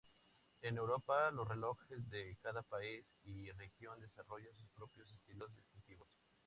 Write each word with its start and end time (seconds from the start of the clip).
En 0.63 0.77
Europa, 0.79 1.29
los 1.29 1.47
relojeros 1.47 2.09
de 2.09 2.35
cada 2.41 2.63
país 2.63 3.05
y 3.21 3.51
región 3.51 3.99
desarrollaron 3.99 4.55
sus 4.57 4.67
propios 4.71 5.11
estilos 5.13 5.53
distintivos. 5.53 6.07